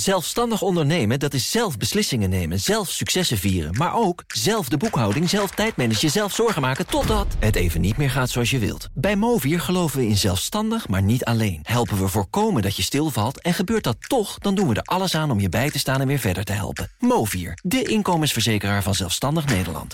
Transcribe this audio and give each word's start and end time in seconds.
Zelfstandig 0.00 0.62
ondernemen, 0.62 1.18
dat 1.18 1.34
is 1.34 1.50
zelf 1.50 1.76
beslissingen 1.76 2.30
nemen, 2.30 2.60
zelf 2.60 2.90
successen 2.90 3.38
vieren... 3.38 3.74
maar 3.76 3.94
ook 3.94 4.24
zelf 4.26 4.68
de 4.68 4.76
boekhouding, 4.76 5.28
zelf 5.28 5.50
tijdmanagen, 5.50 6.10
zelf 6.10 6.34
zorgen 6.34 6.62
maken... 6.62 6.86
totdat 6.86 7.26
het 7.38 7.56
even 7.56 7.80
niet 7.80 7.96
meer 7.96 8.10
gaat 8.10 8.30
zoals 8.30 8.50
je 8.50 8.58
wilt. 8.58 8.88
Bij 8.94 9.16
Movier 9.16 9.60
geloven 9.60 9.98
we 9.98 10.06
in 10.06 10.16
zelfstandig, 10.16 10.88
maar 10.88 11.02
niet 11.02 11.24
alleen. 11.24 11.60
Helpen 11.62 11.98
we 11.98 12.08
voorkomen 12.08 12.62
dat 12.62 12.76
je 12.76 12.82
stilvalt 12.82 13.40
en 13.40 13.54
gebeurt 13.54 13.84
dat 13.84 13.96
toch... 14.08 14.38
dan 14.38 14.54
doen 14.54 14.68
we 14.68 14.74
er 14.74 14.82
alles 14.82 15.14
aan 15.14 15.30
om 15.30 15.40
je 15.40 15.48
bij 15.48 15.70
te 15.70 15.78
staan 15.78 16.00
en 16.00 16.06
weer 16.06 16.18
verder 16.18 16.44
te 16.44 16.52
helpen. 16.52 16.90
Movier, 16.98 17.58
de 17.62 17.82
inkomensverzekeraar 17.82 18.82
van 18.82 18.94
Zelfstandig 18.94 19.46
Nederland. 19.46 19.92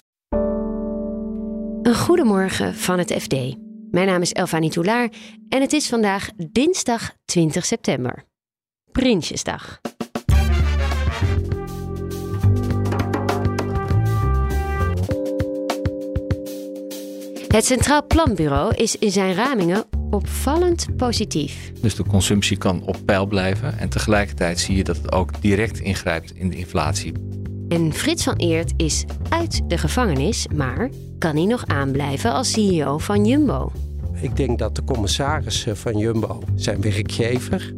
Een 1.82 1.96
goedemorgen 1.96 2.75
van 2.75 2.98
het 2.98 3.12
FD. 3.12 3.34
Mijn 3.91 4.07
naam 4.07 4.23
is 4.23 4.32
Elfanie 4.32 4.70
Toulaar 4.70 5.11
en 5.48 5.61
het 5.61 5.73
is 5.73 5.88
vandaag 5.88 6.29
dinsdag 6.36 7.12
20 7.25 7.64
september. 7.64 8.25
Prinsjesdag. 8.93 9.80
Het 17.56 17.65
Centraal 17.65 18.06
Planbureau 18.06 18.74
is 18.74 18.96
in 18.96 19.10
zijn 19.10 19.34
ramingen 19.34 19.84
opvallend 20.10 20.97
positief. 20.97 21.73
Dus 21.80 21.95
de 21.95 22.05
consumptie 22.05 22.56
kan 22.56 22.83
op 22.83 22.97
peil 23.05 23.27
blijven 23.27 23.78
en 23.78 23.88
tegelijkertijd 23.88 24.59
zie 24.59 24.77
je 24.77 24.84
dat 24.84 24.97
het 24.97 25.12
ook 25.12 25.41
direct 25.41 25.78
ingrijpt 25.78 26.33
in 26.34 26.50
de 26.50 26.56
inflatie. 26.56 27.12
En 27.69 27.92
Frits 27.92 28.24
van 28.24 28.34
Eert 28.37 28.73
is 28.77 29.05
uit 29.28 29.70
de 29.70 29.78
gevangenis, 29.78 30.47
maar 30.55 30.91
kan 31.19 31.37
hij 31.37 31.45
nog 31.45 31.66
aanblijven 31.66 32.33
als 32.33 32.50
CEO 32.50 32.98
van 32.98 33.24
Jumbo? 33.24 33.73
Ik 34.20 34.36
denk 34.36 34.59
dat 34.59 34.75
de 34.75 34.84
commissarissen 34.84 35.77
van 35.77 35.98
Jumbo 35.98 36.42
zijn 36.55 36.80
werkgever, 36.80 37.75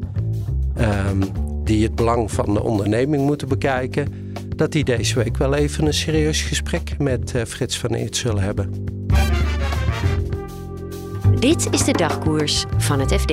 um, 0.78 1.20
die 1.64 1.82
het 1.82 1.94
belang 1.94 2.32
van 2.32 2.54
de 2.54 2.62
onderneming 2.62 3.26
moeten 3.26 3.48
bekijken, 3.48 4.32
dat 4.56 4.72
die 4.72 4.84
deze 4.84 5.14
week 5.14 5.36
wel 5.36 5.54
even 5.54 5.86
een 5.86 5.94
serieus 5.94 6.42
gesprek 6.42 6.98
met 6.98 7.34
uh, 7.34 7.42
Frits 7.44 7.78
van 7.78 7.94
Eert 7.94 8.16
zullen 8.16 8.42
hebben. 8.42 8.96
Dit 11.40 11.72
is 11.72 11.84
de 11.84 11.92
dagkoers 11.92 12.64
van 12.76 13.00
het 13.00 13.14
FD. 13.14 13.32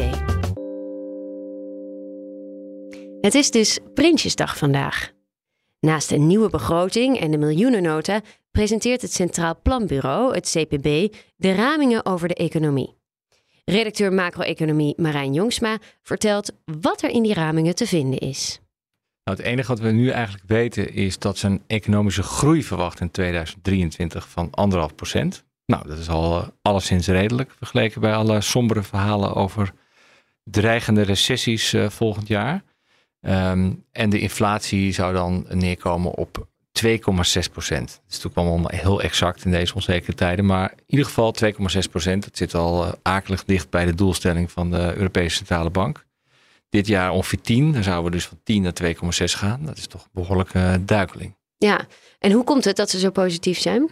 Het 3.21 3.35
is 3.35 3.51
dus 3.51 3.79
Prinsjesdag 3.93 4.57
vandaag. 4.57 5.11
Naast 5.79 6.11
een 6.11 6.27
nieuwe 6.27 6.49
begroting 6.49 7.19
en 7.19 7.31
de 7.31 7.37
miljoenennota 7.37 8.21
presenteert 8.51 9.01
het 9.01 9.13
Centraal 9.13 9.59
Planbureau, 9.61 10.33
het 10.33 10.49
CPB, 10.49 11.15
de 11.35 11.53
ramingen 11.53 12.05
over 12.05 12.27
de 12.27 12.33
economie. 12.33 12.95
Redacteur 13.63 14.13
macro-economie 14.13 14.93
Marijn 14.97 15.33
Jongsma 15.33 15.77
vertelt 16.01 16.51
wat 16.81 17.01
er 17.01 17.09
in 17.09 17.23
die 17.23 17.33
ramingen 17.33 17.75
te 17.75 17.87
vinden 17.87 18.19
is. 18.19 18.59
Nou, 19.23 19.37
het 19.37 19.47
enige 19.47 19.67
wat 19.67 19.79
we 19.79 19.91
nu 19.91 20.09
eigenlijk 20.09 20.43
weten 20.47 20.93
is 20.93 21.19
dat 21.19 21.37
ze 21.37 21.47
een 21.47 21.63
economische 21.67 22.23
groei 22.23 22.63
verwacht 22.63 22.99
in 22.99 23.11
2023 23.11 24.29
van 24.29 24.51
anderhalf 24.51 24.95
procent. 24.95 25.45
Nou, 25.65 25.87
dat 25.87 25.97
is 25.97 26.09
al 26.09 26.41
uh, 26.41 26.47
alleszins 26.61 27.07
redelijk 27.07 27.51
vergeleken 27.57 28.01
bij 28.01 28.15
alle 28.15 28.41
sombere 28.41 28.83
verhalen 28.83 29.33
over 29.33 29.73
dreigende 30.43 31.01
recessies 31.01 31.73
uh, 31.73 31.89
volgend 31.89 32.27
jaar. 32.27 32.63
Um, 33.21 33.85
en 33.91 34.09
de 34.09 34.19
inflatie 34.19 34.91
zou 34.91 35.13
dan 35.13 35.45
neerkomen 35.49 36.11
op 36.11 36.47
2,6 36.83 36.87
procent. 37.51 37.87
Dat 37.87 38.01
is 38.09 38.15
natuurlijk 38.23 38.35
allemaal 38.35 38.71
heel 38.71 39.01
exact 39.01 39.45
in 39.45 39.51
deze 39.51 39.75
onzekere 39.75 40.13
tijden. 40.13 40.45
Maar 40.45 40.71
in 40.71 40.83
ieder 40.85 41.05
geval 41.05 41.35
2,6 41.43 41.57
procent. 41.89 42.23
Dat 42.23 42.37
zit 42.37 42.53
al 42.53 42.85
uh, 42.85 42.91
akelig 43.01 43.45
dicht 43.45 43.69
bij 43.69 43.85
de 43.85 43.95
doelstelling 43.95 44.51
van 44.51 44.71
de 44.71 44.93
Europese 44.95 45.35
Centrale 45.35 45.69
Bank. 45.69 46.05
Dit 46.69 46.87
jaar 46.87 47.11
ongeveer 47.11 47.41
10. 47.41 47.71
Dan 47.71 47.83
zouden 47.83 48.05
we 48.05 48.17
dus 48.17 48.27
van 48.27 48.39
10 48.43 48.61
naar 48.61 48.73
2,6 48.83 48.91
gaan. 49.23 49.65
Dat 49.65 49.77
is 49.77 49.87
toch 49.87 50.03
een 50.03 50.09
behoorlijke 50.11 50.81
duikeling. 50.85 51.35
Ja, 51.57 51.87
en 52.19 52.31
hoe 52.31 52.43
komt 52.43 52.65
het 52.65 52.75
dat 52.75 52.89
ze 52.89 52.99
zo 52.99 53.09
positief 53.09 53.59
zijn? 53.59 53.91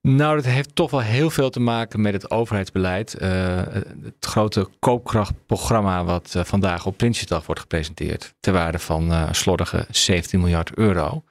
Nou, 0.00 0.36
dat 0.36 0.44
heeft 0.44 0.74
toch 0.74 0.90
wel 0.90 1.00
heel 1.00 1.30
veel 1.30 1.50
te 1.50 1.60
maken 1.60 2.00
met 2.00 2.12
het 2.12 2.30
overheidsbeleid. 2.30 3.16
Uh, 3.22 3.56
het 4.02 4.14
grote 4.20 4.68
koopkrachtprogramma 4.78 6.04
wat 6.04 6.34
uh, 6.36 6.44
vandaag 6.44 6.86
op 6.86 6.96
Prinsjesdag 6.96 7.46
wordt 7.46 7.60
gepresenteerd. 7.60 8.34
Ter 8.40 8.52
waarde 8.52 8.78
van 8.78 9.10
uh, 9.10 9.32
slordige 9.32 9.86
17 9.90 10.40
miljard 10.40 10.74
euro. 10.74 11.24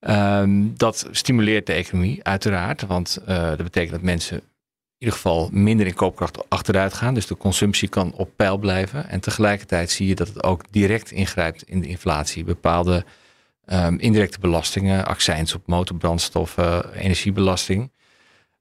Um, 0.00 0.76
dat 0.76 1.08
stimuleert 1.10 1.66
de 1.66 1.72
economie 1.72 2.24
uiteraard. 2.24 2.86
Want 2.86 3.20
dat 3.26 3.56
betekent 3.56 3.92
dat 3.92 4.02
mensen 4.02 4.36
in 4.36 5.06
ieder 5.06 5.16
geval 5.16 5.48
minder 5.52 5.86
in 5.86 5.94
koopkracht 5.94 6.50
achteruit 6.50 6.94
gaan. 6.94 7.14
Dus 7.14 7.26
de 7.26 7.36
consumptie 7.36 7.88
kan 7.88 8.12
op 8.12 8.30
peil 8.36 8.58
blijven. 8.58 9.08
En 9.08 9.20
tegelijkertijd 9.20 9.90
zie 9.90 10.08
je 10.08 10.14
dat 10.14 10.28
het 10.28 10.42
ook 10.42 10.64
direct 10.70 11.10
ingrijpt 11.10 11.62
in 11.62 11.80
de 11.80 11.88
inflatie. 11.88 12.44
Bepaalde 12.44 13.04
Um, 13.72 13.98
indirecte 13.98 14.38
belastingen, 14.38 15.04
accijns 15.04 15.54
op 15.54 15.66
motorbrandstoffen, 15.66 16.94
energiebelasting. 16.94 17.90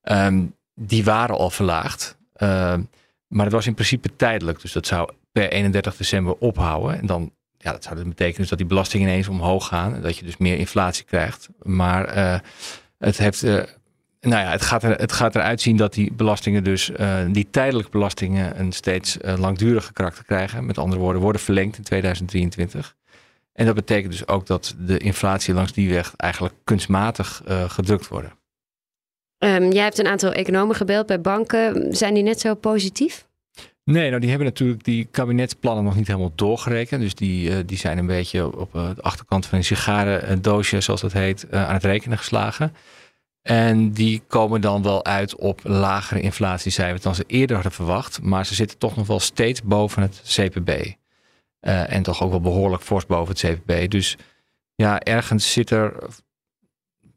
Um, 0.03 0.55
die 0.73 1.03
waren 1.03 1.37
al 1.37 1.49
verlaagd. 1.49 2.17
Um, 2.37 2.89
maar 3.27 3.45
het 3.45 3.53
was 3.53 3.67
in 3.67 3.73
principe 3.73 4.15
tijdelijk. 4.15 4.61
Dus 4.61 4.71
dat 4.71 4.87
zou 4.87 5.09
per 5.31 5.51
31 5.51 5.97
december 5.97 6.35
ophouden. 6.39 6.99
En 6.99 7.05
dan, 7.05 7.31
ja, 7.57 7.71
dat 7.71 7.83
zou 7.83 7.95
dus 7.95 8.03
betekenen 8.03 8.39
dus 8.39 8.49
dat 8.49 8.57
die 8.57 8.67
belastingen 8.67 9.07
ineens 9.07 9.27
omhoog 9.27 9.67
gaan. 9.67 9.95
En 9.95 10.01
dat 10.01 10.17
je 10.17 10.25
dus 10.25 10.37
meer 10.37 10.57
inflatie 10.57 11.05
krijgt. 11.05 11.49
Maar 11.61 12.17
uh, 12.17 12.39
het 12.97 13.17
heeft. 13.17 13.43
Uh, 13.43 13.63
nou 14.21 14.43
ja, 14.43 14.51
het 14.51 14.61
gaat, 14.61 14.83
er, 14.83 14.95
het 14.95 15.11
gaat 15.11 15.35
eruit 15.35 15.61
zien 15.61 15.77
dat 15.77 15.93
die 15.93 16.13
belastingen 16.13 16.63
dus, 16.63 16.89
uh, 16.89 17.17
die 17.31 17.47
tijdelijke 17.51 17.91
belastingen 17.91 18.59
een 18.59 18.71
steeds 18.71 19.17
langduriger 19.21 19.93
karakter 19.93 20.23
krijgen. 20.23 20.65
Met 20.65 20.77
andere 20.77 21.01
woorden, 21.01 21.21
worden 21.21 21.41
verlengd 21.41 21.77
in 21.77 21.83
2023. 21.83 22.95
En 23.55 23.65
dat 23.65 23.75
betekent 23.75 24.11
dus 24.11 24.27
ook 24.27 24.45
dat 24.45 24.75
de 24.79 24.97
inflatie 24.97 25.53
langs 25.53 25.71
die 25.71 25.89
weg 25.89 26.13
eigenlijk 26.15 26.55
kunstmatig 26.63 27.41
uh, 27.47 27.69
gedrukt 27.69 28.07
wordt. 28.07 28.27
Um, 29.37 29.71
jij 29.71 29.83
hebt 29.83 29.99
een 29.99 30.07
aantal 30.07 30.31
economen 30.31 30.75
gebeld 30.75 31.05
bij 31.05 31.21
banken. 31.21 31.95
Zijn 31.95 32.13
die 32.13 32.23
net 32.23 32.39
zo 32.39 32.55
positief? 32.55 33.27
Nee, 33.83 34.07
nou 34.09 34.19
die 34.19 34.29
hebben 34.29 34.47
natuurlijk 34.47 34.83
die 34.83 35.05
kabinetsplannen 35.05 35.83
nog 35.83 35.95
niet 35.95 36.07
helemaal 36.07 36.31
doorgerekend. 36.35 37.01
Dus 37.01 37.15
die, 37.15 37.49
uh, 37.49 37.57
die 37.65 37.77
zijn 37.77 37.97
een 37.97 38.05
beetje 38.05 38.57
op 38.57 38.75
uh, 38.75 38.89
de 38.95 39.01
achterkant 39.01 39.45
van 39.45 39.57
een 39.57 39.63
sigarendoosje, 39.63 40.81
zoals 40.81 41.01
dat 41.01 41.13
heet, 41.13 41.51
aan 41.51 41.73
het 41.73 41.83
rekenen 41.83 42.17
geslagen. 42.17 42.73
En 43.41 43.91
die 43.91 44.21
komen 44.27 44.61
dan 44.61 44.83
wel 44.83 45.05
uit 45.05 45.35
op 45.35 45.59
lagere 45.63 46.21
inflatiecijfers 46.21 47.01
dan 47.01 47.15
ze 47.15 47.23
eerder 47.27 47.55
hadden 47.55 47.73
verwacht. 47.73 48.21
Maar 48.21 48.45
ze 48.45 48.55
zitten 48.55 48.77
toch 48.77 48.95
nog 48.95 49.07
wel 49.07 49.19
steeds 49.19 49.61
boven 49.61 50.01
het 50.01 50.21
CPB. 50.25 50.95
Uh, 51.67 51.93
en 51.93 52.03
toch 52.03 52.23
ook 52.23 52.29
wel 52.29 52.41
behoorlijk 52.41 52.83
fors 52.83 53.05
boven 53.05 53.35
het 53.35 53.59
CPB. 53.65 53.89
Dus 53.89 54.17
ja, 54.75 54.99
ergens 54.99 55.51
zit 55.51 55.69
er, 55.69 55.93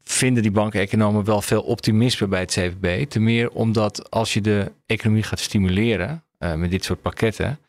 vinden 0.03 0.43
die 0.43 0.51
bankeconomen 0.51 1.23
wel 1.23 1.41
veel 1.41 1.61
optimisme 1.61 2.27
bij 2.27 2.39
het 2.39 2.51
CPB. 2.51 3.09
Ten 3.09 3.23
meer 3.23 3.49
omdat 3.49 4.11
als 4.11 4.33
je 4.33 4.41
de 4.41 4.71
economie 4.85 5.23
gaat 5.23 5.39
stimuleren 5.39 6.23
uh, 6.39 6.53
met 6.53 6.71
dit 6.71 6.83
soort 6.83 7.01
pakketten, 7.01 7.59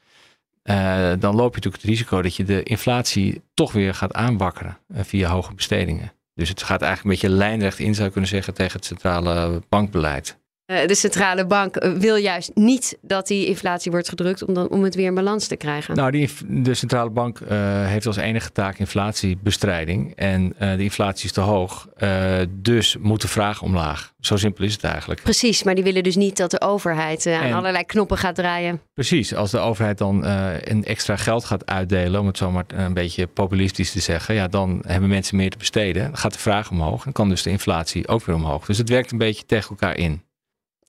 uh, 0.64 1.12
dan 1.18 1.34
loop 1.34 1.50
je 1.50 1.56
natuurlijk 1.56 1.82
het 1.82 1.90
risico 1.90 2.22
dat 2.22 2.36
je 2.36 2.44
de 2.44 2.62
inflatie 2.62 3.42
toch 3.54 3.72
weer 3.72 3.94
gaat 3.94 4.12
aanwakkeren 4.12 4.78
via 4.92 5.30
hoge 5.30 5.54
bestedingen. 5.54 6.12
Dus 6.34 6.48
het 6.48 6.62
gaat 6.62 6.82
eigenlijk 6.82 7.04
een 7.04 7.28
beetje 7.28 7.36
lijnrecht 7.38 7.78
in, 7.78 7.94
zou 7.94 8.06
je 8.06 8.12
kunnen 8.12 8.30
zeggen, 8.30 8.54
tegen 8.54 8.72
het 8.72 8.84
centrale 8.84 9.62
bankbeleid. 9.68 10.39
Eh, 10.70 10.86
de 10.86 10.94
centrale 10.94 11.46
bank 11.46 11.76
eh, 11.76 11.92
wil 11.92 12.16
juist 12.16 12.50
niet 12.54 12.98
dat 13.02 13.26
die 13.26 13.46
inflatie 13.46 13.90
wordt 13.90 14.08
gedrukt 14.08 14.44
om, 14.44 14.54
dan, 14.54 14.68
om 14.68 14.82
het 14.82 14.94
weer 14.94 15.06
in 15.06 15.14
balans 15.14 15.46
te 15.46 15.56
krijgen. 15.56 15.96
Nou, 15.96 16.10
die, 16.10 16.30
de 16.46 16.74
centrale 16.74 17.10
bank 17.10 17.40
uh, 17.40 17.48
heeft 17.86 18.06
als 18.06 18.16
enige 18.16 18.52
taak 18.52 18.78
inflatiebestrijding. 18.78 20.12
En 20.16 20.54
uh, 20.60 20.76
de 20.76 20.82
inflatie 20.82 21.24
is 21.24 21.32
te 21.32 21.40
hoog. 21.40 21.88
Uh, 21.98 22.38
dus 22.50 22.96
moet 23.00 23.20
de 23.20 23.28
vraag 23.28 23.62
omlaag. 23.62 24.12
Zo 24.20 24.36
simpel 24.36 24.64
is 24.64 24.72
het 24.72 24.84
eigenlijk. 24.84 25.22
Precies, 25.22 25.62
maar 25.62 25.74
die 25.74 25.84
willen 25.84 26.02
dus 26.02 26.16
niet 26.16 26.36
dat 26.36 26.50
de 26.50 26.60
overheid 26.60 27.26
aan 27.26 27.42
en, 27.42 27.52
allerlei 27.52 27.84
knoppen 27.84 28.18
gaat 28.18 28.34
draaien. 28.34 28.80
Precies, 28.94 29.34
als 29.34 29.50
de 29.50 29.58
overheid 29.58 29.98
dan 29.98 30.24
een 30.24 30.84
extra 30.84 31.16
geld 31.16 31.44
gaat 31.44 31.66
uitdelen, 31.66 32.20
om 32.20 32.26
het 32.26 32.36
zo 32.36 32.50
maar 32.50 32.64
een 32.66 32.94
beetje 32.94 33.26
populistisch 33.26 33.92
te 33.92 34.00
zeggen, 34.00 34.34
ja, 34.34 34.48
dan 34.48 34.82
hebben 34.86 35.08
mensen 35.08 35.36
meer 35.36 35.50
te 35.50 35.58
besteden. 35.58 36.02
Dan 36.02 36.16
gaat 36.16 36.32
de 36.32 36.38
vraag 36.38 36.70
omhoog 36.70 37.06
en 37.06 37.12
kan 37.12 37.28
dus 37.28 37.42
de 37.42 37.50
inflatie 37.50 38.08
ook 38.08 38.24
weer 38.24 38.36
omhoog. 38.36 38.66
Dus 38.66 38.78
het 38.78 38.88
werkt 38.88 39.12
een 39.12 39.18
beetje 39.18 39.46
tegen 39.46 39.70
elkaar 39.70 39.96
in. 39.96 40.22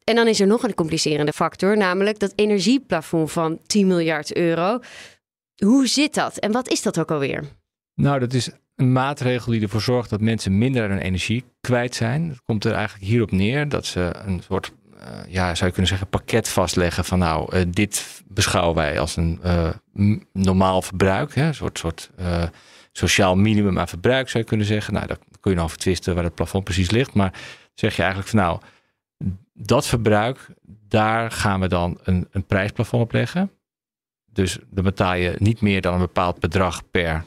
En 0.04 0.16
dan 0.16 0.28
is 0.28 0.40
er 0.40 0.48
nog 0.48 0.64
een 0.64 0.74
complicerende 0.74 1.34
factor, 1.34 1.78
namelijk 1.78 2.20
dat 2.20 2.34
energieplafond 2.36 3.32
van 3.32 3.60
10 3.66 3.88
miljard 3.88 4.36
euro. 4.36 4.80
Hoe 5.66 5.88
zit 5.88 6.14
dat 6.14 6.38
en 6.38 6.52
wat 6.52 6.70
is 6.70 6.82
dat 6.82 7.00
ook 7.00 7.12
alweer? 7.12 7.44
Nou, 7.96 8.20
dat 8.20 8.34
is 8.34 8.50
een 8.76 8.92
maatregel 8.92 9.52
die 9.52 9.62
ervoor 9.62 9.82
zorgt 9.82 10.10
dat 10.10 10.22
mensen 10.22 10.58
minder 10.58 10.84
aan 10.84 10.90
hun 10.90 11.00
energie 11.00 11.44
kwijt 11.62 11.96
zijn. 11.96 12.30
Het 12.30 12.42
komt 12.44 12.66
er 12.66 12.74
eigenlijk 12.74 13.06
hierop 13.06 13.32
neer 13.32 13.70
dat 13.70 13.86
ze 13.86 14.12
een 14.26 14.42
soort, 14.44 14.72
uh, 14.94 15.02
ja, 15.28 15.56
zou 15.56 15.66
je 15.66 15.72
kunnen 15.72 15.88
zeggen, 15.88 16.08
pakket 16.08 16.48
vastleggen 16.48 17.06
van 17.06 17.20
nou, 17.20 17.56
uh, 17.56 17.62
dit 17.68 18.22
beschouwen 18.28 18.76
wij 18.76 19.00
als 19.00 19.16
een 19.16 19.40
uh, 19.46 19.70
normaal 20.34 20.82
verbruik. 20.82 21.36
Hè? 21.36 21.46
Een 21.46 21.56
soort, 21.56 21.78
soort 21.80 22.10
sociaal 22.92 23.36
minimum 23.36 23.80
aan 23.80 23.88
verbruik 23.88 24.30
zou 24.30 24.44
je 24.44 24.50
kunnen 24.50 24.68
zeggen. 24.68 24.94
Nou, 24.94 25.08
daar 25.08 25.18
kun 25.40 25.52
je 25.52 25.58
nog 25.58 25.66
over 25.66 25.78
twisten 25.78 26.16
waar 26.16 26.24
het 26.24 26.36
plafond 26.36 26.64
precies 26.64 26.92
ligt. 26.92 27.14
Maar 27.14 27.34
zeg 27.74 27.96
je 27.96 28.02
eigenlijk 28.02 28.32
van 28.32 28.40
nou, 28.40 28.60
dat 29.54 29.88
verbruik, 29.88 30.48
daar 30.88 31.32
gaan 31.32 31.60
we 31.60 31.68
dan 31.68 32.00
een, 32.04 32.28
een 32.32 32.46
prijsplafond 32.46 33.04
op 33.04 33.12
leggen. 33.12 33.52
Dus 34.26 34.60
dan 34.70 34.84
betaal 34.84 35.14
je 35.14 35.36
niet 35.38 35.62
meer 35.62 35.82
dan 35.82 35.94
een 35.94 36.00
bepaald 36.00 36.40
bedrag 36.40 36.90
per 36.92 37.26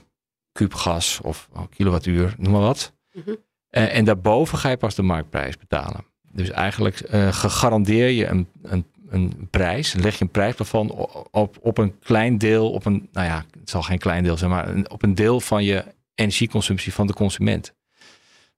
kuub 0.52 0.74
gas 0.74 1.20
of 1.22 1.48
kilowattuur, 1.70 2.34
noem 2.38 2.52
maar 2.52 2.60
wat. 2.60 2.92
Mhm. 3.12 3.34
En 3.70 4.04
daarboven 4.04 4.58
ga 4.58 4.68
je 4.68 4.76
pas 4.76 4.94
de 4.94 5.02
marktprijs 5.02 5.56
betalen. 5.56 6.04
Dus 6.32 6.50
eigenlijk 6.50 7.12
uh, 7.14 7.32
gegarandeer 7.32 8.08
je 8.08 8.26
een, 8.26 8.48
een, 8.62 8.86
een 9.08 9.48
prijs, 9.50 9.92
leg 9.92 10.18
je 10.18 10.24
een 10.24 10.30
prijsplafond 10.30 10.90
op, 11.30 11.56
op 11.60 11.78
een 11.78 11.98
klein 11.98 12.38
deel, 12.38 12.70
op 12.70 12.84
een, 12.84 13.08
nou 13.12 13.26
ja, 13.26 13.44
het 13.60 13.70
zal 13.70 13.82
geen 13.82 13.98
klein 13.98 14.22
deel 14.22 14.36
zijn, 14.36 14.50
maar 14.50 14.74
op 14.88 15.02
een 15.02 15.14
deel 15.14 15.40
van 15.40 15.64
je 15.64 15.84
energieconsumptie 16.14 16.92
van 16.92 17.06
de 17.06 17.12
consument. 17.12 17.74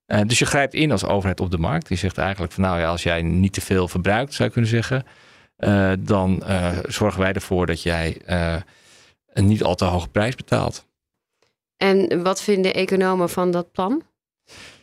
Uh, 0.07 0.21
dus 0.27 0.39
je 0.39 0.47
grijpt 0.47 0.75
in 0.75 0.91
als 0.91 1.05
overheid 1.05 1.41
op 1.41 1.51
de 1.51 1.59
markt. 1.59 1.89
Je 1.89 1.95
zegt 1.95 2.19
eigenlijk 2.19 2.53
van 2.53 2.63
nou 2.63 2.79
ja, 2.79 2.89
als 2.89 3.03
jij 3.03 3.23
niet 3.23 3.53
te 3.53 3.61
veel 3.61 3.89
verbruikt, 3.89 4.35
zou 4.35 4.49
je 4.49 4.55
kunnen 4.55 4.71
zeggen, 4.71 5.05
uh, 5.59 5.93
dan 5.99 6.43
zorgen 6.87 7.21
wij 7.21 7.33
ervoor 7.33 7.67
dat 7.67 7.83
jij 7.83 8.21
een 9.33 9.47
niet 9.47 9.63
al 9.63 9.75
te 9.75 9.85
hoge 9.85 10.09
prijs 10.09 10.35
betaalt. 10.35 10.87
En 11.77 12.23
wat 12.23 12.43
vinden 12.43 12.75
economen 12.75 13.31
van 13.31 13.51
dat 13.51 13.73
plan? 13.73 14.03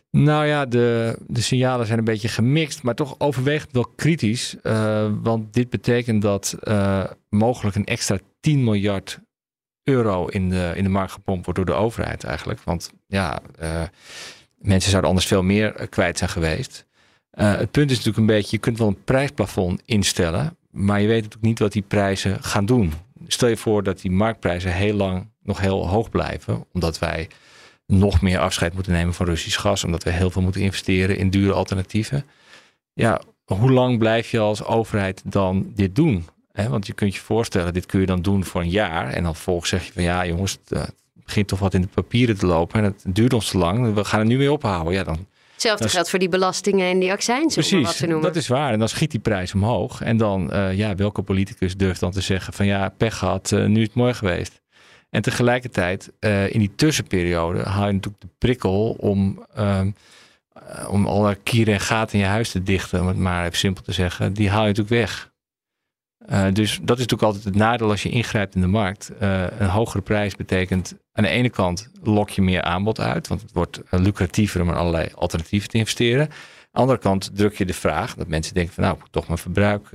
Nou 0.10 0.46
ja, 0.46 0.66
de, 0.66 1.18
de 1.28 1.42
signalen 1.42 1.86
zijn 1.86 1.98
een 2.00 2.06
beetje 2.06 2.28
gemixt, 2.28 2.84
maar 2.84 2.96
toch 2.96 3.16
overwegend 3.18 3.72
wel 3.72 3.92
kritisch. 3.96 4.56
Want 5.22 5.54
dit 5.54 5.70
betekent 5.70 6.22
dat 6.22 6.58
mogelijk 7.30 7.76
een 7.76 7.86
extra 7.86 8.18
10 8.40 8.64
miljard 8.64 9.20
euro 9.84 10.28
in 10.28 10.50
de, 10.50 10.72
in 10.76 10.84
de 10.84 10.90
markt 10.90 11.12
gepompt 11.12 11.46
wordt 11.46 11.60
door 11.60 11.76
de 11.76 11.82
overheid 11.82 12.24
eigenlijk. 12.24 12.62
Want 12.62 12.92
ja, 13.08 13.42
mensen 14.64 14.90
zouden 14.90 15.10
anders 15.10 15.28
veel 15.28 15.44
meer 15.44 15.88
kwijt 15.90 16.18
zijn 16.18 16.30
geweest. 16.30 16.86
het 17.32 17.72
punt 17.72 17.92
is 17.92 17.98
natuurlijk 17.98 18.18
een 18.18 18.36
beetje, 18.36 18.56
je 18.56 18.62
kunt 18.62 18.78
wel 18.78 18.88
een 18.88 19.04
prijsplafond 19.04 19.82
instellen, 19.86 20.58
maar 20.72 21.02
je 21.02 21.08
weet 21.08 21.22
natuurlijk 21.22 21.46
niet 21.46 21.60
wat 21.60 21.72
die 21.72 21.82
prijzen 21.82 22.44
gaan 22.44 22.66
doen. 22.66 22.94
Stel 23.28 23.50
je 23.50 23.58
voor 23.58 23.84
dat 23.84 24.02
die 24.02 24.12
marktprijzen 24.12 24.74
heel 24.74 24.96
lang 24.96 25.32
nog 25.44 25.60
heel 25.60 25.88
hoog 25.88 26.10
blijven, 26.10 26.66
omdat 26.74 27.00
wij 27.00 27.28
nog 27.86 28.22
meer 28.22 28.40
afscheid 28.40 28.74
moeten 28.74 28.94
nemen 28.94 29.14
van 29.14 29.26
Russisch 29.26 29.60
gas, 29.60 29.84
omdat 29.84 30.04
we 30.04 30.10
heel 30.10 30.30
veel 30.30 30.42
moeten 30.42 30.62
investeren 30.62 31.18
in 31.18 31.30
dure 31.30 31.54
alternatieven. 31.54 32.26
Ja, 32.94 33.22
hoe 33.46 33.72
lang 33.72 33.98
blijf 33.98 34.32
je 34.32 34.40
als 34.40 34.64
overheid 34.64 35.22
dan 35.26 35.72
dit 35.76 35.96
doen? 35.96 36.26
want 36.70 36.88
je 36.88 36.94
kunt 36.94 37.16
je 37.16 37.22
voorstellen, 37.22 37.74
dit 37.74 37.86
kun 37.86 38.00
je 38.00 38.06
dan 38.06 38.22
doen 38.22 38.44
voor 38.44 38.62
een 38.62 38.70
jaar. 38.70 39.10
En 39.10 39.24
dan 39.24 39.36
volgens 39.36 39.70
zeg 39.70 39.86
je 39.86 39.94
van 39.94 40.04
ja, 40.04 40.26
jongens, 40.26 40.58
het 40.66 40.94
begint 41.26 41.48
toch 41.48 41.60
wat 41.60 41.74
in 41.74 41.82
de 41.82 41.88
papieren 41.88 42.38
te 42.38 42.46
lopen. 42.46 42.80
En 42.80 42.86
het 42.86 43.04
duurt 43.08 43.34
ons 43.34 43.50
te 43.50 43.58
lang. 43.58 43.94
We 43.94 44.04
gaan 44.04 44.20
er 44.20 44.26
nu 44.26 44.38
mee 44.38 44.52
ophouden. 44.52 44.94
Ja, 44.94 45.04
dan, 45.04 45.28
Hetzelfde 45.54 45.90
geldt 45.90 46.10
voor 46.10 46.20
die 46.20 46.30
belastingen 46.30 46.90
en 46.90 47.00
die 47.00 47.12
accijns. 47.12 47.54
Precies, 47.54 47.86
wat 47.86 47.98
te 47.98 48.06
noemen. 48.06 48.24
dat 48.24 48.36
is 48.36 48.48
waar. 48.48 48.74
En 48.74 48.80
dan 48.80 48.90
schiet 48.90 49.12
die 49.12 49.20
prijs 49.20 49.54
omhoog. 49.54 50.02
En 50.02 50.18
dan, 50.18 50.54
uh, 50.54 50.74
ja, 50.74 50.96
welke 50.96 51.22
politicus 51.22 51.78
durft 51.78 52.00
dan 52.00 52.12
te 52.12 52.22
zeggen 52.22 52.54
van 52.54 52.66
ja, 52.66 52.90
pech 52.98 53.18
gehad, 53.18 53.52
uh, 53.52 53.66
nu 53.66 53.80
is 53.80 53.88
het 53.88 53.96
mooi 53.96 54.14
geweest. 54.14 54.62
En 55.10 55.22
tegelijkertijd, 55.22 56.12
uh, 56.20 56.54
in 56.54 56.60
die 56.60 56.76
tussenperiode, 56.76 57.62
haal 57.64 57.88
je 57.88 57.94
natuurlijk 57.94 58.22
de 58.22 58.30
prikkel 58.38 58.96
om, 59.00 59.46
uh, 59.58 59.82
om 60.88 61.08
alle 61.08 61.36
kieren 61.36 61.74
en 61.74 61.80
gaten 61.80 62.14
in 62.14 62.26
je 62.26 62.32
huis 62.32 62.52
te 62.52 62.64
dichten, 62.64 63.02
om 63.02 63.08
het 63.08 63.18
maar 63.18 63.46
even 63.46 63.58
simpel 63.58 63.84
te 63.84 63.92
zeggen, 63.92 64.34
die 64.34 64.50
haal 64.50 64.62
je 64.62 64.68
natuurlijk 64.68 64.96
weg. 64.96 65.32
Uh, 66.30 66.46
dus 66.54 66.80
dat 66.82 66.98
is 66.98 67.06
natuurlijk 67.06 67.22
altijd 67.22 67.44
het 67.44 67.56
nadeel 67.56 67.90
als 67.90 68.04
je 68.04 68.10
ingrijpt 68.10 68.56
in 68.56 68.62
de 68.62 68.68
markt. 68.68 69.12
een 69.20 69.70
hogere 69.70 70.02
prijs 70.02 70.36
betekent 70.36 70.96
aan 71.12 71.24
de 71.24 71.30
ene 71.30 71.50
kant 71.50 71.90
lok 72.04 72.30
je 72.30 72.42
meer 72.42 72.62
aanbod 72.62 73.00
uit, 73.00 73.28
want 73.28 73.42
het 73.42 73.52
wordt 73.52 73.82
lucratiever 73.90 74.62
om 74.62 74.70
in 74.70 74.76
allerlei 74.76 75.10
alternatieven 75.16 75.70
te 75.70 75.78
investeren. 75.78 76.22
Aan 76.22 76.30
de 76.72 76.80
andere 76.80 76.98
kant 76.98 77.36
druk 77.36 77.58
je 77.58 77.66
de 77.66 77.74
vraag 77.74 78.16
dat 78.16 78.28
mensen 78.28 78.54
denken 78.54 78.74
van 78.74 78.84
nou, 78.84 78.98
ik 78.98 79.04
toch 79.12 79.28
mijn 79.28 79.40
verbruik, 79.40 79.90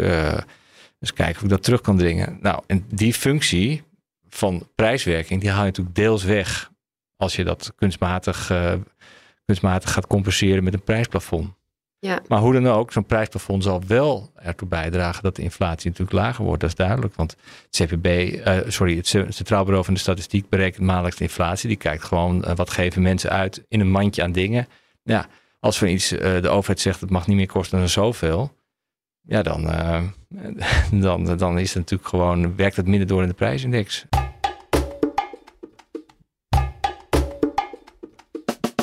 dus 0.99 1.13
kijken 1.13 1.37
of 1.37 1.43
ik 1.43 1.49
dat 1.49 1.63
terug 1.63 1.81
kan 1.81 1.97
dringen. 1.97 2.39
Nou, 2.41 2.63
en 2.67 2.85
die 2.89 3.15
functie, 3.15 3.83
van 4.29 4.69
prijswerking, 4.75 5.41
die 5.41 5.51
haal 5.51 5.61
je 5.61 5.67
natuurlijk 5.67 5.97
deels 5.97 6.25
weg 6.25 6.71
als 7.17 7.37
je 7.37 7.45
dat 7.45 7.73
kunstmatig, 7.77 8.51
uh, 8.51 8.73
kunstmatig 9.45 9.93
gaat 9.93 10.07
compenseren 10.07 10.65
met 10.65 10.75
een 10.75 10.83
prijsplafond. 10.83 11.57
Ja. 12.01 12.21
Maar 12.29 12.39
hoe 12.39 12.53
dan 12.53 12.67
ook, 12.67 12.93
zo'n 12.93 13.07
prijsplafond 13.07 13.63
zal 13.63 13.83
wel 13.87 14.31
ertoe 14.35 14.69
bijdragen 14.69 15.23
dat 15.23 15.37
de 15.37 15.43
inflatie 15.43 15.91
natuurlijk 15.91 16.19
lager 16.19 16.45
wordt. 16.45 16.61
Dat 16.61 16.71
is 16.71 16.77
duidelijk. 16.77 17.15
Want 17.15 17.37
het 17.71 17.87
CPB, 17.87 18.07
uh, 18.07 18.57
sorry, 18.67 18.97
het 18.97 19.07
Centraal 19.07 19.65
Bureau 19.65 19.85
van 19.85 19.95
de 19.95 20.01
Statistiek 20.01 20.49
berekent 20.49 20.87
maandelijks 20.87 21.19
de 21.19 21.25
inflatie. 21.25 21.69
Die 21.69 21.77
kijkt 21.77 22.05
gewoon 22.05 22.45
uh, 22.45 22.55
wat 22.55 22.71
geven 22.71 23.03
mensen 23.03 23.31
uit 23.31 23.65
in 23.69 23.81
een 23.81 23.91
mandje 23.91 24.23
aan 24.23 24.33
dingen. 24.33 24.69
Ja, 25.03 25.27
als 25.61 25.79
van 25.79 25.89
iets 25.89 26.09
de 26.09 26.49
overheid 26.49 26.81
zegt 26.81 27.01
het 27.01 27.11
mag 27.11 27.27
niet 27.27 27.37
meer 27.37 27.47
kosten 27.47 27.79
dan 27.79 27.89
zoveel. 27.89 28.57
Ja, 29.23 29.43
dan, 29.43 29.63
dan, 30.91 31.37
dan 31.37 31.59
is 31.59 31.69
het 31.69 31.79
natuurlijk 31.79 32.09
gewoon, 32.09 32.57
werkt 32.57 32.77
het 32.77 32.87
minder 32.87 33.09
door 33.09 33.23
in 33.23 33.29
de 33.29 33.35
prijsindex. 33.35 34.07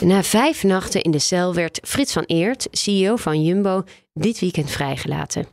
Na 0.05 0.23
vijf 0.23 0.63
nachten 0.63 1.01
in 1.01 1.11
de 1.11 1.19
cel 1.19 1.53
werd 1.53 1.79
Frits 1.83 2.13
van 2.13 2.23
Eert, 2.23 2.67
CEO 2.71 3.15
van 3.15 3.43
Jumbo, 3.43 3.83
dit 4.13 4.39
weekend 4.39 4.71
vrijgelaten. 4.71 5.47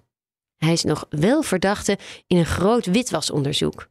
Hij 0.56 0.72
is 0.72 0.84
nog 0.84 1.06
wel 1.10 1.42
verdachte 1.42 1.98
in 2.26 2.36
een 2.36 2.46
groot 2.46 2.86
witwasonderzoek. 2.86 3.88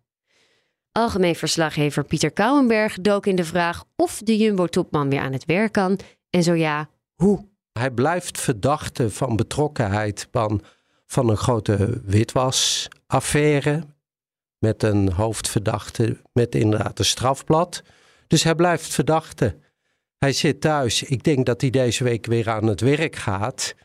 Algemeen 0.91 1.35
verslaggever 1.35 2.03
Pieter 2.03 2.31
Kouwenberg 2.31 3.01
dook 3.01 3.25
in 3.25 3.35
de 3.35 3.43
vraag 3.43 3.83
of 3.95 4.19
de 4.23 4.37
Jumbo-topman 4.37 5.09
weer 5.09 5.19
aan 5.19 5.33
het 5.33 5.45
werk 5.45 5.71
kan 5.71 5.99
en 6.29 6.43
zo 6.43 6.53
ja, 6.53 6.89
hoe. 7.15 7.49
Hij 7.71 7.91
blijft 7.91 8.39
verdachte 8.39 9.09
van 9.09 9.35
betrokkenheid 9.35 10.27
van, 10.31 10.61
van 11.05 11.29
een 11.29 11.37
grote 11.37 12.01
witwasaffaire 12.03 13.83
met 14.57 14.83
een 14.83 15.11
hoofdverdachte 15.11 16.21
met 16.33 16.55
inderdaad 16.55 16.99
een 16.99 17.05
strafblad. 17.05 17.83
Dus 18.27 18.43
hij 18.43 18.55
blijft 18.55 18.93
verdachte. 18.93 19.55
Hij 20.23 20.33
zit 20.33 20.61
thuis. 20.61 21.03
Ik 21.03 21.23
denk 21.23 21.45
dat 21.45 21.61
hij 21.61 21.69
deze 21.69 22.03
week 22.03 22.25
weer 22.25 22.49
aan 22.49 22.67
het 22.67 22.81
werk 22.81 23.15
gaat. 23.15 23.75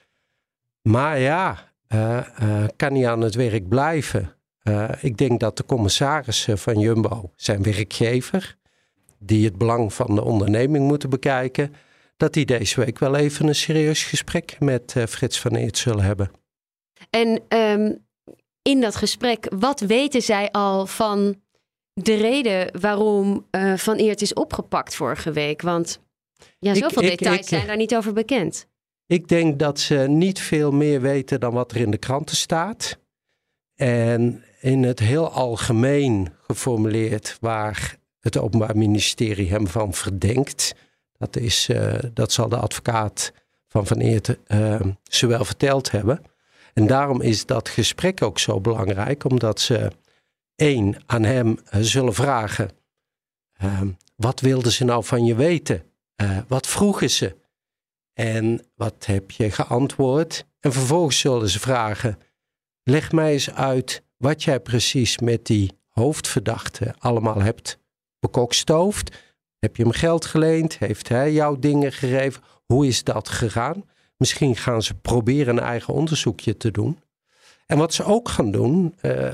Maar 0.82 1.18
ja, 1.18 1.72
uh, 1.88 2.26
uh, 2.42 2.64
kan 2.76 2.94
hij 2.94 3.08
aan 3.10 3.20
het 3.20 3.34
werk 3.34 3.68
blijven? 3.68 4.36
Uh, 4.62 4.88
ik 5.00 5.16
denk 5.16 5.40
dat 5.40 5.56
de 5.56 5.64
commissarissen 5.64 6.58
van 6.58 6.78
Jumbo, 6.78 7.32
zijn 7.36 7.62
werkgever, 7.62 8.56
die 9.18 9.44
het 9.44 9.58
belang 9.58 9.92
van 9.92 10.14
de 10.14 10.22
onderneming 10.22 10.86
moeten 10.86 11.10
bekijken, 11.10 11.74
dat 12.16 12.32
die 12.32 12.46
deze 12.46 12.80
week 12.80 12.98
wel 12.98 13.16
even 13.16 13.46
een 13.46 13.54
serieus 13.54 14.04
gesprek 14.04 14.56
met 14.60 14.94
Frits 15.08 15.40
van 15.40 15.54
Eert 15.54 15.78
zullen 15.78 16.04
hebben. 16.04 16.30
En 17.10 17.42
um, 17.48 18.06
in 18.62 18.80
dat 18.80 18.96
gesprek, 18.96 19.46
wat 19.58 19.80
weten 19.80 20.22
zij 20.22 20.50
al 20.50 20.86
van 20.86 21.40
de 21.92 22.14
reden 22.14 22.80
waarom 22.80 23.46
Van 23.76 23.96
Eert 23.96 24.22
is 24.22 24.34
opgepakt 24.34 24.94
vorige 24.94 25.32
week? 25.32 25.62
Want 25.62 26.04
ja, 26.58 26.74
zoveel 26.74 27.02
ik, 27.02 27.08
details 27.08 27.38
ik, 27.38 27.46
zijn 27.46 27.66
daar 27.66 27.76
niet 27.76 27.96
over 27.96 28.12
bekend. 28.12 28.66
Ik 29.06 29.28
denk 29.28 29.58
dat 29.58 29.80
ze 29.80 29.94
niet 29.94 30.40
veel 30.40 30.72
meer 30.72 31.00
weten 31.00 31.40
dan 31.40 31.52
wat 31.52 31.72
er 31.72 31.76
in 31.76 31.90
de 31.90 31.99
kranten 31.99 32.37
staat. 32.37 32.99
En 33.75 34.44
in 34.61 34.82
het 34.82 34.99
heel 34.99 35.30
algemeen 35.30 36.28
geformuleerd 36.46 37.37
waar 37.40 37.96
het 38.20 38.38
Openbaar 38.38 38.76
Ministerie 38.76 39.50
hem 39.50 39.66
van 39.66 39.94
verdenkt. 39.94 40.75
Dat, 41.18 41.37
is, 41.37 41.68
uh, 41.68 41.94
dat 42.14 42.32
zal 42.32 42.49
de 42.49 42.56
advocaat 42.56 43.32
van 43.68 43.87
Van 43.87 43.99
Eert 43.99 44.38
uh, 44.46 44.80
ze 45.02 45.26
wel 45.26 45.44
verteld 45.44 45.90
hebben. 45.90 46.22
En 46.75 46.87
daarom 46.87 47.20
is 47.20 47.46
dat 47.46 47.68
gesprek 47.68 48.22
ook 48.22 48.38
zo 48.38 48.61
belangrijk, 48.61 49.25
omdat 49.25 49.61
ze 49.61 49.90
één 50.56 50.96
aan 51.06 51.22
hem 51.22 51.49
uh, 51.49 51.80
zullen 51.80 52.14
vragen: 52.14 52.70
wat 54.16 54.40
wilden 54.40 54.72
ze 54.72 54.84
nou 54.84 55.04
van 55.04 55.25
je 55.25 55.34
weten? 55.34 55.82
Uh, 56.23 56.38
wat 56.49 56.66
vroegen 56.66 57.11
ze? 57.11 57.37
En 58.12 58.66
wat 58.75 59.06
heb 59.06 59.30
je 59.30 59.50
geantwoord? 59.50 60.46
En 60.61 60.73
vervolgens 60.73 61.18
zullen 61.18 61.49
ze 61.49 61.61
vragen: 61.61 62.18
leg 62.82 63.12
mij 63.12 63.32
eens 63.32 63.50
uit 63.50 64.02
wat 64.16 64.42
jij 64.42 64.61
precies 64.61 65.18
met 65.18 65.46
die 65.46 65.78
hoofdverdachte 65.88 66.94
allemaal 66.99 67.40
hebt 67.40 67.78
bekokstoofd. 68.18 69.16
Heb 69.58 69.76
je 69.76 69.82
hem 69.82 69.92
geld 69.92 70.25
geleend? 70.25 70.78
Heeft 70.78 71.08
hij 71.08 71.32
jou 71.32 71.58
dingen 71.58 71.92
gegeven? 71.92 72.42
Hoe 72.66 72.87
is 72.87 73.04
dat 73.04 73.28
gegaan? 73.28 73.85
Misschien 74.16 74.56
gaan 74.56 74.82
ze 74.82 74.94
proberen 74.94 75.56
een 75.56 75.62
eigen 75.62 75.94
onderzoekje 75.94 76.56
te 76.56 76.70
doen. 76.70 77.00
En 77.66 77.78
wat 77.78 77.94
ze 77.94 78.04
ook 78.04 78.28
gaan 78.28 78.50
doen, 78.50 78.94
uh, 79.02 79.32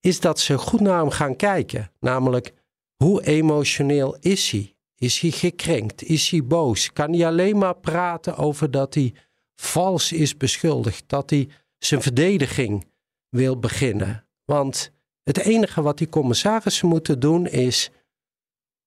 is 0.00 0.20
dat 0.20 0.40
ze 0.40 0.58
goed 0.58 0.80
naar 0.80 0.98
hem 0.98 1.10
gaan 1.10 1.36
kijken. 1.36 1.90
Namelijk, 2.00 2.52
hoe 2.96 3.24
emotioneel 3.24 4.16
is 4.20 4.50
hij? 4.50 4.74
Is 5.00 5.20
hij 5.20 5.30
gekrenkt? 5.30 6.02
Is 6.02 6.30
hij 6.30 6.44
boos? 6.44 6.92
Kan 6.92 7.12
hij 7.12 7.26
alleen 7.26 7.58
maar 7.58 7.76
praten 7.76 8.36
over 8.36 8.70
dat 8.70 8.94
hij 8.94 9.14
vals 9.54 10.12
is 10.12 10.36
beschuldigd? 10.36 11.04
Dat 11.06 11.30
hij 11.30 11.48
zijn 11.78 12.02
verdediging 12.02 12.86
wil 13.28 13.58
beginnen? 13.58 14.26
Want 14.44 14.92
het 15.22 15.38
enige 15.38 15.82
wat 15.82 15.98
die 15.98 16.08
commissarissen 16.08 16.88
moeten 16.88 17.20
doen 17.20 17.46
is 17.46 17.90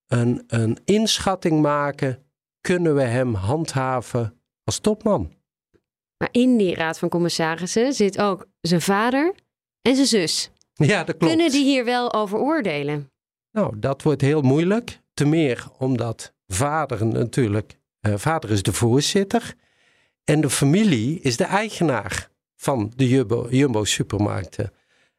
een, 0.07 0.43
een 0.47 0.77
inschatting 0.85 1.61
maken. 1.61 2.23
Kunnen 2.61 2.95
we 2.95 3.03
hem 3.03 3.33
handhaven 3.33 4.41
als 4.63 4.79
topman? 4.79 5.33
Maar 6.17 6.29
in 6.31 6.57
die 6.57 6.75
raad 6.75 6.99
van 6.99 7.09
commissarissen 7.09 7.93
zit 7.93 8.19
ook 8.19 8.47
zijn 8.61 8.81
vader 8.81 9.35
en 9.81 9.95
zijn 9.95 10.07
zus. 10.07 10.51
Ja, 10.73 11.03
dat 11.03 11.17
klopt. 11.17 11.33
Kunnen 11.33 11.51
die 11.51 11.63
hier 11.63 11.85
wel 11.85 12.13
over 12.13 12.39
oordelen? 12.39 13.11
Nou, 13.51 13.79
dat 13.79 14.01
wordt 14.01 14.21
heel 14.21 14.41
moeilijk. 14.41 15.01
Te 15.13 15.25
meer 15.25 15.67
omdat 15.77 16.33
vader 16.47 17.05
natuurlijk, 17.05 17.77
uh, 18.01 18.13
vader 18.17 18.51
is 18.51 18.63
de 18.63 18.73
voorzitter 18.73 19.55
en 20.23 20.41
de 20.41 20.49
familie 20.49 21.19
is 21.19 21.37
de 21.37 21.43
eigenaar 21.43 22.29
van 22.55 22.91
de 22.95 23.07
Jumbo, 23.07 23.47
Jumbo 23.49 23.83
supermarkten. 23.83 24.71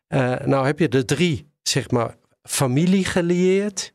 Uh, 0.09 0.39
nou 0.39 0.67
heb 0.67 0.79
je 0.79 0.89
de 0.89 1.05
drie, 1.05 1.51
zeg 1.63 1.91
maar, 1.91 2.17
familie 2.43 3.05
gelieerd 3.05 3.95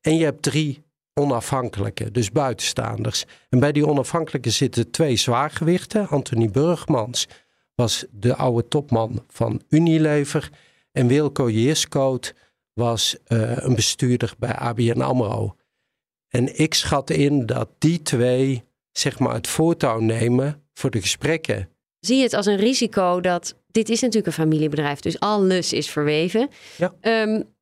en 0.00 0.16
je 0.16 0.24
hebt 0.24 0.42
drie 0.42 0.84
onafhankelijke, 1.14 2.10
dus 2.10 2.30
buitenstaanders. 2.30 3.24
En 3.48 3.58
bij 3.58 3.72
die 3.72 3.86
onafhankelijke 3.86 4.50
zitten 4.50 4.90
twee 4.90 5.16
zwaargewichten. 5.16 6.08
Anthony 6.08 6.50
Burgmans 6.50 7.28
was 7.74 8.04
de 8.10 8.36
oude 8.36 8.68
topman 8.68 9.24
van 9.28 9.62
Unilever 9.68 10.50
en 10.92 11.06
Wilco 11.06 11.50
Jeerskoot 11.50 12.34
was 12.74 13.16
uh, 13.28 13.56
een 13.56 13.74
bestuurder 13.74 14.34
bij 14.38 14.54
ABN 14.54 15.00
AMRO. 15.00 15.56
En 16.28 16.58
ik 16.58 16.74
schat 16.74 17.10
in 17.10 17.46
dat 17.46 17.68
die 17.78 18.02
twee 18.02 18.64
zeg 18.92 19.18
maar 19.18 19.34
het 19.34 19.48
voortouw 19.48 19.98
nemen 19.98 20.66
voor 20.74 20.90
de 20.90 21.00
gesprekken. 21.00 21.68
Zie 22.00 22.16
je 22.16 22.22
het 22.22 22.32
als 22.32 22.46
een 22.46 22.56
risico 22.56 23.20
dat 23.20 23.56
dit 23.66 23.88
is 23.88 24.00
natuurlijk 24.00 24.26
een 24.26 24.32
familiebedrijf, 24.32 25.00
dus 25.00 25.20
alles 25.20 25.72
is 25.72 25.90
verweven. 25.90 26.48
Ja. 26.76 26.92
Um, 27.00 27.54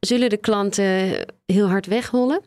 zullen 0.00 0.30
de 0.30 0.36
klanten 0.36 1.26
heel 1.46 1.68
hard 1.68 1.86
weghollen? 1.86 2.40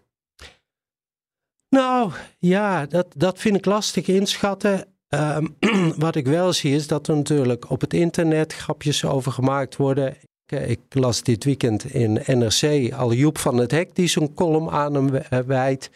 Nou 1.70 2.12
ja, 2.40 2.86
dat, 2.86 3.08
dat 3.16 3.40
vind 3.40 3.56
ik 3.56 3.66
lastig 3.66 4.08
inschatten. 4.08 4.94
Um, 5.10 5.58
wat 6.06 6.16
ik 6.16 6.28
wel 6.28 6.54
zie 6.54 6.76
is 6.76 6.88
dat 6.88 7.08
er 7.08 7.16
natuurlijk 7.16 7.70
op 7.70 7.82
het 7.82 7.94
internet 7.94 8.54
grapjes 8.54 9.06
over 9.06 9.32
gemaakt 9.32 9.76
worden. 9.76 10.18
Ik 10.52 10.80
las 10.90 11.24
dit 11.24 11.44
weekend 11.44 11.94
in 11.94 12.14
NRC 12.26 12.94
al 12.94 13.14
Joep 13.14 13.38
van 13.38 13.58
het 13.58 13.72
Hek 13.72 13.96
die 13.96 14.08
zo'n 14.08 14.34
column 14.34 14.70
aan 14.70 14.94
hem 14.94 15.16
eh, 15.16 15.40
wijdt. 15.40 15.90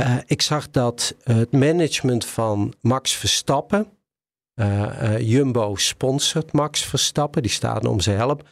Uh, 0.00 0.16
ik 0.26 0.42
zag 0.42 0.70
dat 0.70 1.14
het 1.22 1.52
management 1.52 2.24
van 2.24 2.74
Max 2.80 3.16
Verstappen, 3.16 3.86
uh, 4.54 5.18
Jumbo 5.18 5.74
sponsort 5.76 6.52
Max 6.52 6.84
Verstappen, 6.84 7.42
die 7.42 7.50
staat 7.50 7.86
om 7.86 8.00
zijn 8.00 8.16
help, 8.16 8.48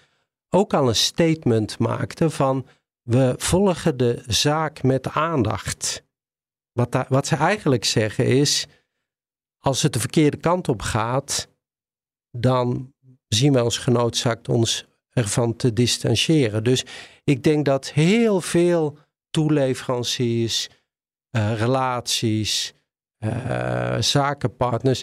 ook 0.49 0.75
al 0.75 0.89
een 0.89 0.97
statement 0.97 1.79
maakte 1.79 2.31
van 2.31 2.67
we 3.03 3.35
volgen 3.37 3.97
de 3.97 4.23
zaak 4.27 4.83
met 4.83 5.09
aandacht. 5.09 6.05
Wat, 6.73 7.05
wat 7.09 7.27
ze 7.27 7.37
eigenlijk 7.37 7.85
zeggen 7.85 8.27
is, 8.27 8.67
als 9.59 9.83
het 9.83 9.93
de 9.93 10.01
verkeerde 10.01 10.37
kant 10.37 10.69
op 10.69 10.83
gaat, 10.83 11.49
dan 12.31 12.95
zien 13.29 13.53
we 13.53 13.65
ons 13.65 13.79
genoodzaakt 13.79 14.49
ons 14.49 14.89
ervan 15.21 15.57
te 15.57 15.73
distancieren. 15.73 16.65
Dus 16.65 16.85
ik 17.25 17.43
denk 17.43 17.65
dat 17.65 17.93
heel 17.93 18.41
veel 18.41 18.99
toeleveranciers, 19.31 20.69
uh, 21.37 21.59
relaties, 21.59 22.73
uh, 23.25 23.97
zakenpartners 24.01 25.03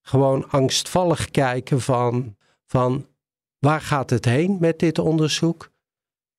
gewoon 0.00 0.50
angstvallig 0.50 1.30
kijken 1.30 1.80
van, 1.80 2.36
van 2.66 3.06
waar 3.58 3.80
gaat 3.80 4.10
het 4.10 4.24
heen 4.24 4.56
met 4.60 4.78
dit 4.78 4.98
onderzoek? 4.98 5.72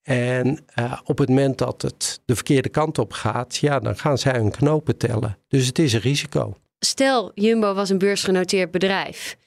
En 0.01 0.65
uh, 0.79 0.99
op 1.03 1.17
het 1.17 1.29
moment 1.29 1.57
dat 1.57 1.81
het 1.81 2.21
de 2.25 2.35
verkeerde 2.35 2.69
kant 2.69 2.97
op 2.97 3.13
gaat, 3.13 3.57
ja, 3.57 3.79
dan 3.79 3.97
gaan 3.97 4.17
zij 4.17 4.33
hun 4.33 4.51
knopen 4.51 4.97
tellen. 4.97 5.37
Dus 5.47 5.67
het 5.67 5.79
is 5.79 5.93
een 5.93 5.99
risico. 5.99 6.57
Stel, 6.79 7.31
Jumbo 7.33 7.73
was 7.73 7.89
een 7.89 7.97
beursgenoteerd 7.97 8.71
bedrijf. 8.71 9.37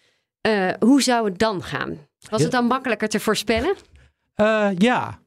Hoe 0.78 1.02
zou 1.02 1.30
het 1.30 1.38
dan 1.38 1.62
gaan? 1.62 2.07
Was 2.30 2.42
het 2.42 2.50
dan 2.50 2.66
makkelijker 2.66 3.08
te 3.08 3.20
voorspellen? 3.20 3.76
Uh, 4.36 4.68
ja, 4.76 5.20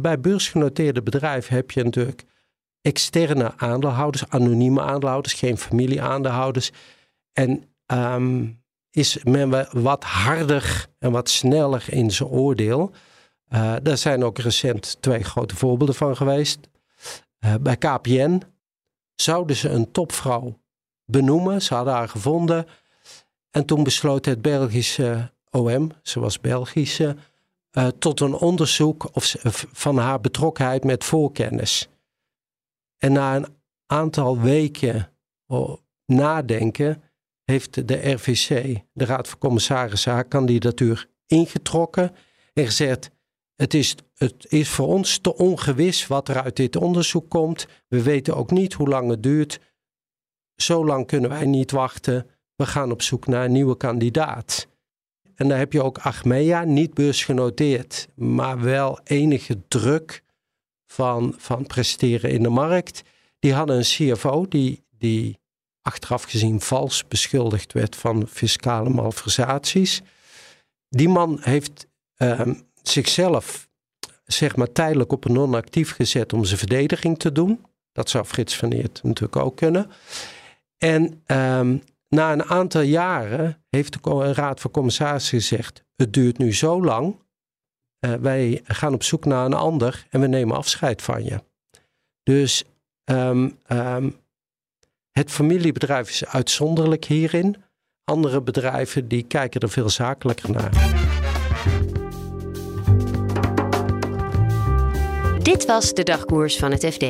bij 0.00 0.20
beursgenoteerde 0.20 1.02
bedrijven 1.02 1.54
heb 1.54 1.70
je 1.70 1.84
natuurlijk 1.84 2.24
externe 2.82 3.52
aandeelhouders, 3.56 4.28
anonieme 4.28 4.82
aandeelhouders, 4.82 5.34
geen 5.34 5.58
familieaandeelhouders. 5.58 6.70
En 7.32 7.64
um, 7.86 8.62
is 8.90 9.22
men 9.24 9.68
wat 9.82 10.04
harder 10.04 10.86
en 10.98 11.10
wat 11.10 11.28
sneller 11.28 11.84
in 11.88 12.10
zijn 12.10 12.28
oordeel. 12.28 12.90
Uh, 13.48 13.74
daar 13.82 13.98
zijn 13.98 14.24
ook 14.24 14.38
recent 14.38 15.02
twee 15.02 15.22
grote 15.22 15.56
voorbeelden 15.56 15.94
van 15.94 16.16
geweest. 16.16 16.58
Uh, 17.44 17.54
bij 17.60 17.76
KPN 17.76 18.42
zouden 19.14 19.56
ze 19.56 19.68
een 19.68 19.90
topvrouw 19.92 20.58
benoemen. 21.04 21.62
Ze 21.62 21.74
hadden 21.74 21.94
haar 21.94 22.08
gevonden. 22.08 22.66
En 23.50 23.64
toen 23.64 23.82
besloot 23.82 24.24
het 24.24 24.42
Belgische 24.42 25.32
OM, 25.50 25.90
was 26.14 26.40
Belgische, 26.40 27.16
uh, 27.72 27.86
tot 27.86 28.20
een 28.20 28.34
onderzoek 28.34 29.08
of, 29.12 29.34
van 29.72 29.98
haar 29.98 30.20
betrokkenheid 30.20 30.84
met 30.84 31.04
voorkennis. 31.04 31.88
En 32.98 33.12
na 33.12 33.36
een 33.36 33.46
aantal 33.86 34.40
weken 34.40 35.12
oh, 35.46 35.76
nadenken 36.06 37.02
heeft 37.44 37.88
de 37.88 38.10
RVC, 38.10 38.78
de 38.92 39.04
Raad 39.04 39.28
van 39.28 39.38
Commissarissen, 39.38 40.12
haar 40.12 40.24
kandidatuur 40.24 41.08
ingetrokken 41.26 42.14
en 42.52 42.64
gezegd: 42.64 43.10
het 43.60 43.74
is, 43.74 43.94
het 44.14 44.46
is 44.48 44.68
voor 44.68 44.86
ons 44.86 45.18
te 45.18 45.36
ongewis 45.36 46.06
wat 46.06 46.28
er 46.28 46.42
uit 46.42 46.56
dit 46.56 46.76
onderzoek 46.76 47.30
komt. 47.30 47.66
We 47.88 48.02
weten 48.02 48.36
ook 48.36 48.50
niet 48.50 48.72
hoe 48.72 48.88
lang 48.88 49.10
het 49.10 49.22
duurt. 49.22 49.60
Zo 50.56 50.84
lang 50.84 51.06
kunnen 51.06 51.30
wij 51.30 51.46
niet 51.46 51.70
wachten. 51.70 52.26
We 52.56 52.66
gaan 52.66 52.90
op 52.90 53.02
zoek 53.02 53.26
naar 53.26 53.44
een 53.44 53.52
nieuwe 53.52 53.76
kandidaat. 53.76 54.68
En 55.40 55.48
dan 55.48 55.58
heb 55.58 55.72
je 55.72 55.82
ook 55.82 55.98
Achmea, 55.98 56.64
niet 56.64 56.94
beursgenoteerd, 56.94 58.08
maar 58.14 58.60
wel 58.60 59.00
enige 59.04 59.58
druk 59.68 60.22
van, 60.86 61.34
van 61.38 61.66
presteren 61.66 62.30
in 62.30 62.42
de 62.42 62.48
markt. 62.48 63.02
Die 63.38 63.52
hadden 63.52 63.76
een 63.76 63.82
CFO 63.82 64.48
die, 64.48 64.84
die 64.98 65.38
achteraf 65.82 66.22
gezien 66.22 66.60
vals 66.60 67.08
beschuldigd 67.08 67.72
werd 67.72 67.96
van 67.96 68.26
fiscale 68.28 68.90
malversaties. 68.90 70.02
Die 70.88 71.08
man 71.08 71.38
heeft 71.40 71.86
uh, 72.16 72.40
zichzelf 72.82 73.68
zeg 74.24 74.56
maar 74.56 74.72
tijdelijk 74.72 75.12
op 75.12 75.24
een 75.24 75.32
non-actief 75.32 75.92
gezet 75.92 76.32
om 76.32 76.44
zijn 76.44 76.58
verdediging 76.58 77.18
te 77.18 77.32
doen. 77.32 77.64
Dat 77.92 78.10
zou 78.10 78.24
Frits 78.24 78.56
van 78.56 78.70
Eert 78.70 79.00
natuurlijk 79.02 79.36
ook 79.36 79.56
kunnen. 79.56 79.90
En 80.78 81.22
um, 81.26 81.82
na 82.10 82.32
een 82.32 82.44
aantal 82.44 82.80
jaren 82.80 83.64
heeft 83.68 84.02
de 84.02 84.32
Raad 84.32 84.60
van 84.60 84.70
Commissarissen 84.70 85.38
gezegd: 85.38 85.84
het 85.96 86.12
duurt 86.12 86.38
nu 86.38 86.54
zo 86.54 86.84
lang. 86.84 87.16
Uh, 88.06 88.14
wij 88.14 88.60
gaan 88.64 88.94
op 88.94 89.02
zoek 89.02 89.24
naar 89.24 89.44
een 89.44 89.54
ander 89.54 90.06
en 90.10 90.20
we 90.20 90.26
nemen 90.26 90.56
afscheid 90.56 91.02
van 91.02 91.24
je. 91.24 91.42
Dus 92.22 92.64
um, 93.04 93.58
um, 93.68 94.16
het 95.10 95.30
familiebedrijf 95.30 96.08
is 96.08 96.26
uitzonderlijk 96.26 97.04
hierin. 97.04 97.56
Andere 98.04 98.42
bedrijven 98.42 99.08
die 99.08 99.22
kijken 99.22 99.60
er 99.60 99.70
veel 99.70 99.88
zakelijker 99.88 100.50
naar. 100.50 100.70
Dit 105.42 105.66
was 105.66 105.94
de 105.94 106.02
dagkoers 106.02 106.56
van 106.56 106.70
het 106.70 106.86
FD. 106.86 107.04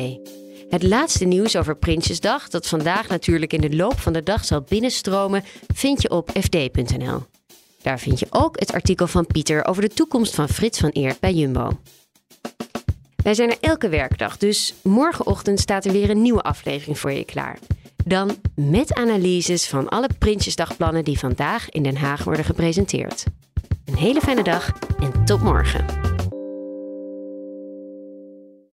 Het 0.71 0.83
laatste 0.83 1.25
nieuws 1.25 1.55
over 1.55 1.75
Prinsjesdag, 1.75 2.49
dat 2.49 2.67
vandaag 2.67 3.07
natuurlijk 3.07 3.53
in 3.53 3.61
de 3.61 3.75
loop 3.75 3.99
van 3.99 4.13
de 4.13 4.23
dag 4.23 4.45
zal 4.45 4.61
binnenstromen, 4.61 5.43
vind 5.73 6.01
je 6.01 6.09
op 6.09 6.29
fd.nl. 6.41 7.23
Daar 7.81 7.99
vind 7.99 8.19
je 8.19 8.27
ook 8.29 8.59
het 8.59 8.73
artikel 8.73 9.07
van 9.07 9.25
Pieter 9.25 9.65
over 9.65 9.81
de 9.81 9.87
toekomst 9.87 10.35
van 10.35 10.49
Frits 10.49 10.79
van 10.79 10.89
Eert 10.89 11.19
bij 11.19 11.33
Jumbo. 11.33 11.69
Wij 13.15 13.33
zijn 13.33 13.49
er 13.49 13.57
elke 13.61 13.89
werkdag, 13.89 14.37
dus 14.37 14.73
morgenochtend 14.83 15.59
staat 15.59 15.85
er 15.85 15.91
weer 15.91 16.09
een 16.09 16.21
nieuwe 16.21 16.41
aflevering 16.41 16.99
voor 16.99 17.11
je 17.11 17.25
klaar. 17.25 17.59
Dan 18.05 18.35
met 18.55 18.93
analyses 18.93 19.67
van 19.67 19.89
alle 19.89 20.09
Prinsjesdagplannen 20.17 21.03
die 21.03 21.19
vandaag 21.19 21.69
in 21.69 21.83
Den 21.83 21.97
Haag 21.97 22.23
worden 22.23 22.45
gepresenteerd. 22.45 23.23
Een 23.85 23.97
hele 23.97 24.21
fijne 24.21 24.43
dag 24.43 24.71
en 24.99 25.25
tot 25.25 25.41
morgen. 25.41 26.00